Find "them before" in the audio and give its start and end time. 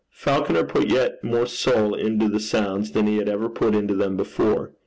3.93-4.73